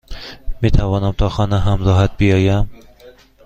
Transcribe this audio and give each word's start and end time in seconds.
میتوانم 0.61 1.11
تا 1.11 1.29
خانه 1.29 1.59
همراهت 1.59 2.17
بیایم؟ 2.17 2.69